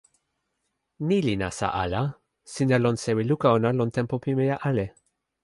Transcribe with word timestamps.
ni 1.07 1.17
li 1.27 1.33
nasa 1.41 1.67
ala. 1.83 2.03
sina 2.53 2.77
lon 2.83 2.97
sewi 3.03 3.23
luka 3.29 3.47
ona 3.57 3.69
lon 3.79 3.93
tenpo 3.95 4.15
pimeja 4.23 4.57
ale. 4.69 4.85